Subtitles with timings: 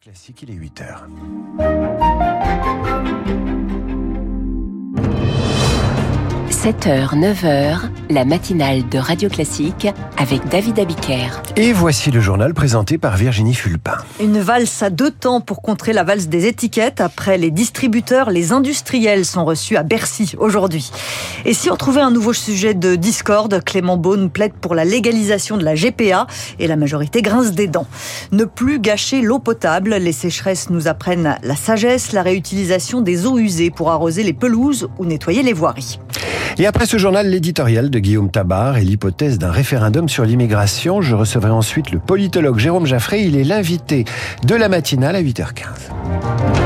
[0.00, 1.08] Classique, il est 8 heures.
[6.66, 7.78] 7h, 9h,
[8.10, 9.86] la matinale de Radio Classique
[10.16, 11.40] avec David Abiker.
[11.54, 13.98] Et voici le journal présenté par Virginie Fulpin.
[14.18, 17.00] Une valse à deux temps pour contrer la valse des étiquettes.
[17.00, 20.90] Après les distributeurs, les industriels sont reçus à Bercy aujourd'hui.
[21.44, 25.58] Et si on trouvait un nouveau sujet de discorde, Clément Beaune plaide pour la légalisation
[25.58, 26.26] de la GPA
[26.58, 27.86] et la majorité grince des dents.
[28.32, 29.94] Ne plus gâcher l'eau potable.
[29.94, 34.88] Les sécheresses nous apprennent la sagesse, la réutilisation des eaux usées pour arroser les pelouses
[34.98, 36.00] ou nettoyer les voiries.
[36.58, 41.14] Et après ce journal, l'éditorial de Guillaume Tabar et l'hypothèse d'un référendum sur l'immigration, je
[41.14, 43.22] recevrai ensuite le politologue Jérôme Jaffré.
[43.22, 44.06] Il est l'invité
[44.44, 46.65] de la matinale à 8h15.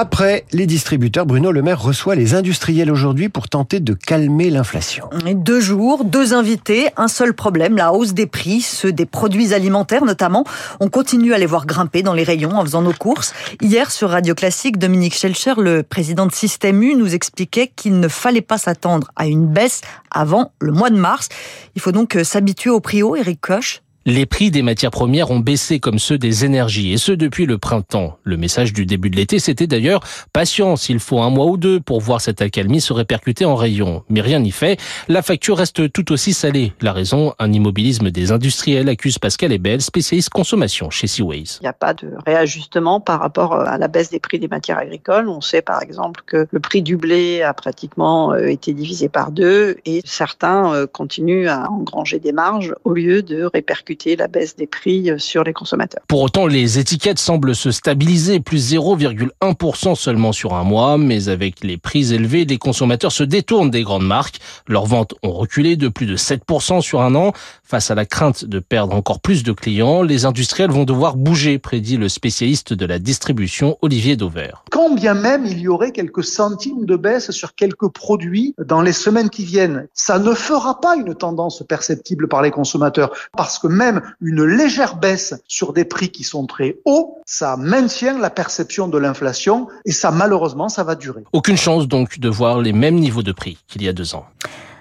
[0.00, 5.10] Après les distributeurs, Bruno Le Maire reçoit les industriels aujourd'hui pour tenter de calmer l'inflation.
[5.34, 10.04] Deux jours, deux invités, un seul problème, la hausse des prix, ceux des produits alimentaires
[10.04, 10.44] notamment.
[10.78, 13.34] On continue à les voir grimper dans les rayons en faisant nos courses.
[13.60, 18.06] Hier, sur Radio Classique, Dominique Schelcher, le président de Système U, nous expliquait qu'il ne
[18.06, 19.80] fallait pas s'attendre à une baisse
[20.12, 21.28] avant le mois de mars.
[21.74, 23.82] Il faut donc s'habituer au prix haut, Eric Koch.
[24.10, 27.58] Les prix des matières premières ont baissé comme ceux des énergies, et ce depuis le
[27.58, 28.16] printemps.
[28.24, 30.00] Le message du début de l'été, c'était d'ailleurs
[30.32, 34.04] patience, il faut un mois ou deux pour voir cette accalmie se répercuter en rayon.
[34.08, 36.72] Mais rien n'y fait, la facture reste tout aussi salée.
[36.80, 41.58] La raison, un immobilisme des industriels, accuse Pascal Ebel, spécialiste consommation chez Seaways.
[41.60, 44.78] Il n'y a pas de réajustement par rapport à la baisse des prix des matières
[44.78, 45.28] agricoles.
[45.28, 49.32] On sait par exemple que le prix du blé a pratiquement euh, été divisé par
[49.32, 54.56] deux, et certains euh, continuent à engranger des marges au lieu de répercuter la baisse
[54.56, 56.02] des prix sur les consommateurs.
[56.08, 61.62] Pour autant, les étiquettes semblent se stabiliser, plus 0,1% seulement sur un mois, mais avec
[61.62, 64.38] les prix élevés, les consommateurs se détournent des grandes marques.
[64.66, 67.32] Leurs ventes ont reculé de plus de 7% sur un an.
[67.62, 71.58] Face à la crainte de perdre encore plus de clients, les industriels vont devoir bouger,
[71.58, 74.64] prédit le spécialiste de la distribution Olivier Dauvert.
[74.70, 78.92] Quand bien même il y aurait quelques centimes de baisse sur quelques produits dans les
[78.92, 83.66] semaines qui viennent, ça ne fera pas une tendance perceptible par les consommateurs parce que
[83.78, 88.88] même une légère baisse sur des prix qui sont très hauts, ça maintient la perception
[88.88, 91.22] de l'inflation et ça malheureusement ça va durer.
[91.32, 94.26] Aucune chance donc de voir les mêmes niveaux de prix qu'il y a deux ans.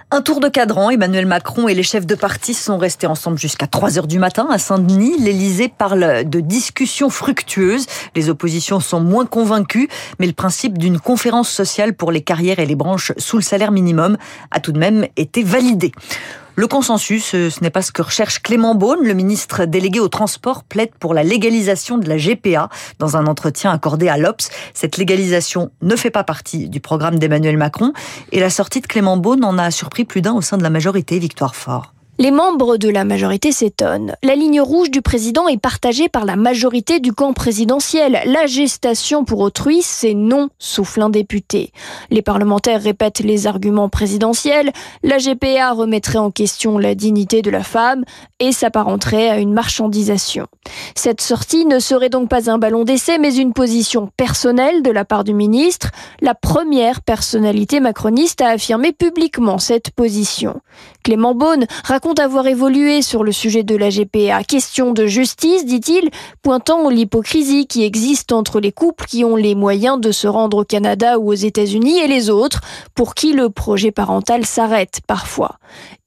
[0.09, 3.67] Un tour de cadran, Emmanuel Macron et les chefs de parti sont restés ensemble jusqu'à
[3.67, 5.17] 3 heures du matin à Saint-Denis.
[5.19, 7.87] L'Élysée parle de discussions fructueuses.
[8.15, 12.65] Les oppositions sont moins convaincues, mais le principe d'une conférence sociale pour les carrières et
[12.65, 14.15] les branches sous le salaire minimum
[14.51, 15.91] a tout de même été validé.
[16.59, 19.03] Le consensus, euh, ce n'est pas ce que recherche Clément Beaune.
[19.03, 23.71] Le ministre délégué au transport plaide pour la légalisation de la GPA dans un entretien
[23.71, 24.49] accordé à l'Obs.
[24.73, 27.93] Cette légalisation ne fait pas partie du programme d'Emmanuel Macron
[28.31, 30.71] et la sortie de Clément Beaune en a surpris plus d'un au sein de la
[30.71, 31.93] majorité, Victoire Fort.
[32.19, 34.15] Les membres de la majorité s'étonnent.
[34.23, 38.21] La ligne rouge du président est partagée par la majorité du camp présidentiel.
[38.25, 41.71] La gestation pour autrui, c'est non, souffle un député.
[42.09, 44.71] Les parlementaires répètent les arguments présidentiels.
[45.03, 48.03] La GPA remettrait en question la dignité de la femme
[48.39, 50.47] et s'apparenterait à une marchandisation.
[50.95, 55.05] Cette sortie ne serait donc pas un ballon d'essai, mais une position personnelle de la
[55.05, 55.91] part du ministre,
[56.21, 60.61] la première personnalité macroniste à affirmer publiquement cette position.
[61.03, 64.43] Clément Beaune raconte avoir évolué sur le sujet de la GPA.
[64.43, 66.09] Question de justice, dit-il,
[66.41, 70.63] pointant l'hypocrisie qui existe entre les couples qui ont les moyens de se rendre au
[70.63, 72.61] Canada ou aux États-Unis et les autres,
[72.95, 75.59] pour qui le projet parental s'arrête parfois.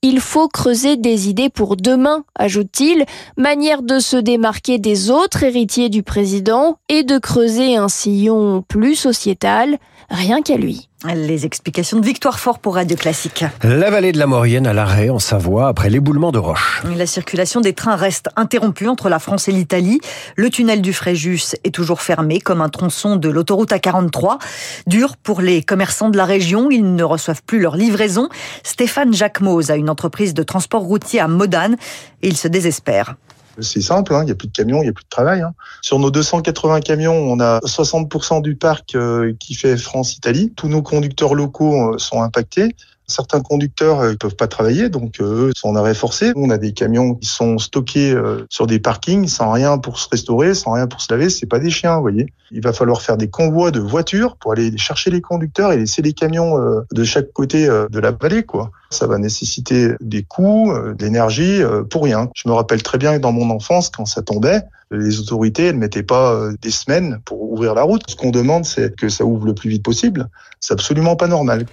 [0.03, 3.05] Il faut creuser des idées pour demain, ajoute-t-il,
[3.37, 8.97] manière de se démarquer des autres héritiers du président et de creuser un sillon plus
[8.97, 9.79] sociétal,
[10.11, 10.90] rien qu'à lui.
[11.07, 13.47] Les explications de Victoire Fort pour Radio Classique.
[13.63, 16.83] La vallée de la Maurienne à l'arrêt en Savoie après l'éboulement de roches.
[16.95, 20.03] La circulation des trains reste interrompue entre la France et l'Italie.
[20.37, 24.41] Le tunnel du Fréjus est toujours fermé comme un tronçon de l'autoroute A43.
[24.89, 28.29] Dur pour les commerçants de la région, ils ne reçoivent plus leur livraison.
[28.63, 31.79] Stéphane Jacquemose a une entreprise de transport routier à Modane
[32.21, 33.15] et il se désespère.
[33.59, 35.41] C'est simple, hein, il n'y a plus de camions, il n'y a plus de travail.
[35.43, 35.55] Hein.
[35.83, 40.53] Sur nos 280 camions, on a 60% du parc euh, qui fait France-Italie.
[40.57, 42.75] Tous nos conducteurs locaux euh, sont impactés.
[43.11, 46.33] Certains conducteurs ne peuvent pas travailler, donc eux sont en arrêt forcé.
[46.37, 48.17] On a des camions qui sont stockés
[48.49, 51.29] sur des parkings sans rien pour se restaurer, sans rien pour se laver.
[51.29, 52.33] C'est pas des chiens, vous voyez.
[52.53, 56.03] Il va falloir faire des convois de voitures pour aller chercher les conducteurs et laisser
[56.03, 56.57] les camions
[56.91, 58.71] de chaque côté de la vallée, quoi.
[58.91, 61.61] Ça va nécessiter des coûts, de l'énergie
[61.91, 62.31] pour rien.
[62.35, 65.79] Je me rappelle très bien que dans mon enfance, quand ça tombait, les autorités ne
[65.79, 68.03] mettaient pas des semaines pour ouvrir la route.
[68.09, 70.29] Ce qu'on demande, c'est que ça ouvre le plus vite possible.
[70.59, 71.67] C'est absolument pas normal.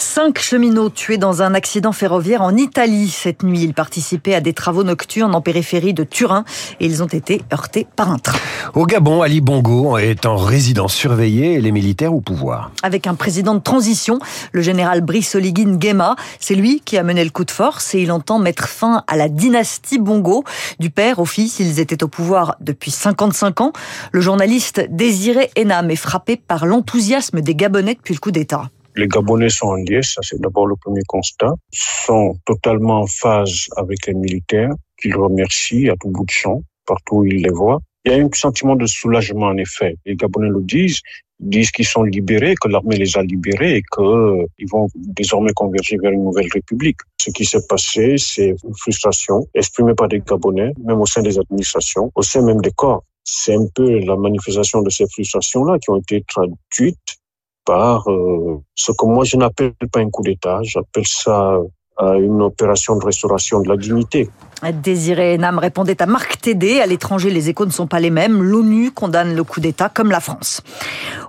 [0.00, 3.60] Cinq cheminots tués dans un accident ferroviaire en Italie cette nuit.
[3.60, 6.44] Ils participaient à des travaux nocturnes en périphérie de Turin
[6.80, 8.38] et ils ont été heurtés par un train.
[8.72, 12.72] Au Gabon, Ali Bongo est en résidence surveillée et les militaires au pouvoir.
[12.82, 14.20] Avec un président de transition,
[14.52, 18.00] le général Brice Oligui Nguema, c'est lui qui a mené le coup de force et
[18.00, 20.44] il entend mettre fin à la dynastie Bongo.
[20.78, 23.72] Du père au fils, ils étaient au pouvoir depuis 55 ans.
[24.12, 28.70] Le journaliste Désiré Enam est frappé par l'enthousiasme des Gabonais depuis le coup d'État.
[28.96, 33.66] Les Gabonais sont en liesse, ça c'est d'abord le premier constat, sont totalement en phase
[33.76, 37.80] avec les militaires qu'ils remercient à tout bout de champ, partout où ils les voient.
[38.04, 39.96] Il y a un sentiment de soulagement en effet.
[40.06, 41.00] Les Gabonais le disent,
[41.40, 45.96] ils disent qu'ils sont libérés, que l'armée les a libérés et qu'ils vont désormais converger
[46.02, 46.98] vers une nouvelle république.
[47.20, 51.38] Ce qui s'est passé, c'est une frustration exprimée par des Gabonais, même au sein des
[51.38, 53.04] administrations, au sein même des corps.
[53.24, 57.20] C'est un peu la manifestation de ces frustrations-là qui ont été traduites
[57.66, 61.60] par euh, ce que moi je n'appelle pas un coup d'État, j'appelle ça
[62.02, 64.30] euh, une opération de restauration de la dignité.
[64.72, 66.80] Désiré Nam répondait à Marc Tédé.
[66.80, 68.42] À l'étranger, les échos ne sont pas les mêmes.
[68.42, 70.62] L'ONU condamne le coup d'État comme la France.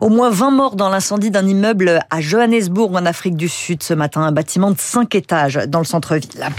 [0.02, 3.94] Au moins 20 morts dans l'incendie d'un immeuble à Johannesburg en Afrique du Sud ce
[3.94, 4.22] matin.
[4.22, 6.50] Un bâtiment de 5 étages dans le centre-ville.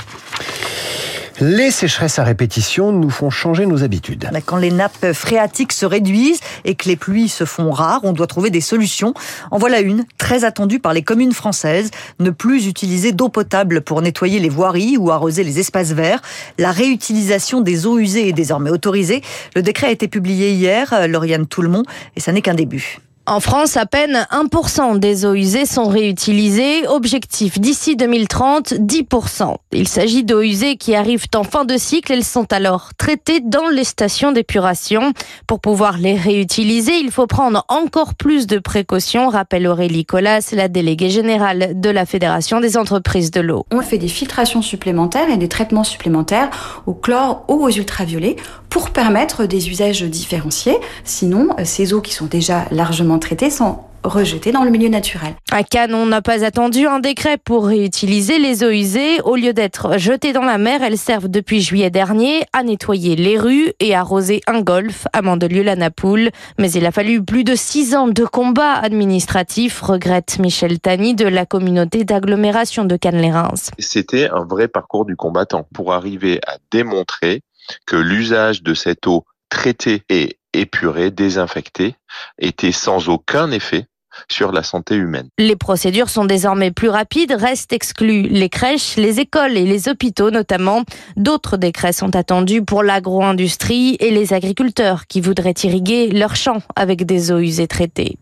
[1.45, 4.31] Les sécheresses à répétition nous font changer nos habitudes.
[4.47, 8.29] Quand les nappes phréatiques se réduisent et que les pluies se font rares, on doit
[8.29, 9.13] trouver des solutions.
[9.51, 11.91] En voilà une, très attendue par les communes françaises,
[12.21, 16.23] ne plus utiliser d'eau potable pour nettoyer les voiries ou arroser les espaces verts.
[16.59, 19.21] La réutilisation des eaux usées est désormais autorisée.
[19.57, 21.83] Le décret a été publié hier, Lauriane Toulmont,
[22.15, 23.01] et ça n'est qu'un début.
[23.25, 26.89] En France, à peine 1% des eaux usées sont réutilisées.
[26.89, 29.55] Objectif d'ici 2030, 10%.
[29.71, 32.13] Il s'agit d'eaux usées qui arrivent en fin de cycle.
[32.13, 35.13] Elles sont alors traitées dans les stations d'épuration.
[35.47, 40.67] Pour pouvoir les réutiliser, il faut prendre encore plus de précautions, rappelle Aurélie Colas, la
[40.67, 43.67] déléguée générale de la Fédération des entreprises de l'eau.
[43.71, 48.35] On fait des filtrations supplémentaires et des traitements supplémentaires au chlore ou aux ultraviolets
[48.73, 50.79] pour permettre des usages différenciés.
[51.05, 55.35] Sinon, ces eaux qui sont déjà largement traitées sont rejetées dans le milieu naturel.
[55.51, 59.21] À Cannes, on n'a pas attendu un décret pour réutiliser les eaux usées.
[59.21, 63.39] Au lieu d'être jetées dans la mer, elles servent depuis juillet dernier à nettoyer les
[63.39, 66.31] rues et arroser un golf à Mandelieu-la-Napoule.
[66.59, 71.27] Mais il a fallu plus de six ans de combat administratif, regrette Michel Tani de
[71.27, 73.71] la communauté d'agglomération de Cannes-les-Reims.
[73.79, 77.43] C'était un vrai parcours du combattant pour arriver à démontrer
[77.87, 81.95] que l'usage de cette eau traitée et épurée, désinfectée,
[82.39, 83.87] était sans aucun effet
[84.31, 85.29] sur la santé humaine.
[85.39, 90.31] Les procédures sont désormais plus rapides, restent exclus les crèches, les écoles et les hôpitaux
[90.31, 90.83] notamment.
[91.17, 97.07] D'autres décrets sont attendus pour l'agro-industrie et les agriculteurs qui voudraient irriguer leurs champs avec
[97.07, 98.19] des eaux usées traitées.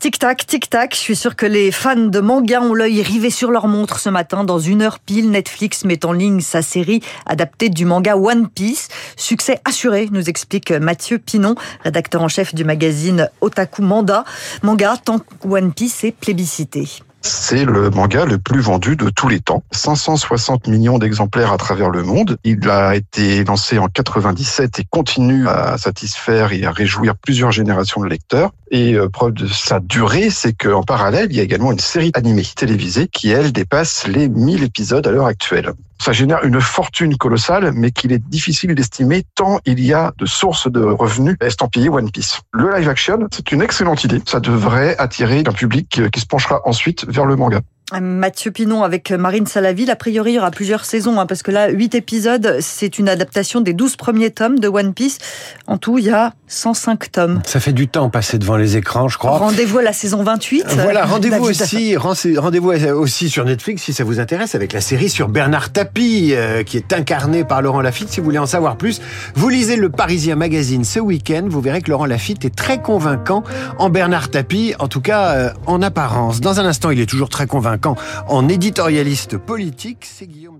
[0.00, 3.66] Tic-tac, tic-tac, je suis sûr que les fans de manga ont l'œil rivé sur leur
[3.66, 4.44] montre ce matin.
[4.44, 8.86] Dans une heure pile, Netflix met en ligne sa série adaptée du manga One Piece.
[9.16, 14.24] Succès assuré, nous explique Mathieu Pinon, rédacteur en chef du magazine Otaku Manda.
[14.62, 16.88] Manga, tant One Piece est plébiscité.
[17.20, 19.62] C'est le manga le plus vendu de tous les temps.
[19.72, 22.38] 560 millions d'exemplaires à travers le monde.
[22.44, 28.00] Il a été lancé en 97 et continue à satisfaire et à réjouir plusieurs générations
[28.00, 28.52] de lecteurs.
[28.70, 32.12] Et euh, preuve de sa durée, c'est qu'en parallèle, il y a également une série
[32.14, 35.72] animée télévisée qui, elle, dépasse les 1000 épisodes à l'heure actuelle.
[36.00, 40.26] Ça génère une fortune colossale, mais qu'il est difficile d'estimer tant il y a de
[40.26, 42.40] sources de revenus estampillées One Piece.
[42.52, 44.22] Le live action, c'est une excellente idée.
[44.26, 47.60] Ça devrait attirer un public qui se penchera ensuite vers le manga.
[48.00, 49.90] Mathieu Pinon avec Marine Salaville.
[49.90, 53.08] A priori, il y aura plusieurs saisons, hein, parce que là, 8 épisodes, c'est une
[53.08, 55.18] adaptation des 12 premiers tomes de One Piece.
[55.66, 57.40] En tout, il y a 105 tomes.
[57.46, 59.38] Ça fait du temps passé devant les écrans, je crois.
[59.38, 60.66] Rendez-vous à la saison 28.
[60.82, 65.28] Voilà, rendez-vous aussi, rendez-vous aussi sur Netflix si ça vous intéresse, avec la série sur
[65.28, 68.10] Bernard Tapie, euh, qui est incarné par Laurent Lafitte.
[68.10, 69.00] Si vous voulez en savoir plus,
[69.34, 71.46] vous lisez le Parisien Magazine ce week-end.
[71.48, 73.44] Vous verrez que Laurent Lafitte est très convaincant
[73.78, 76.40] en Bernard Tapie, en tout cas euh, en apparence.
[76.40, 80.57] Dans un instant, il est toujours très convaincant en éditorialiste politique, c'est Guillaume.